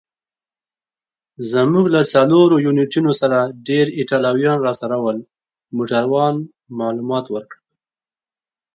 زموږ 1.51 1.85
له 1.95 2.01
څلورو 2.13 2.55
یونیټونو 2.65 3.11
سره 3.21 3.37
ډېر 3.67 3.85
ایټالویان 3.99 4.57
راسره 4.67 4.97
ول. 5.03 5.17
موټروان 5.75 6.35
معلومات 6.79 7.25
ورکړل. 7.35 7.61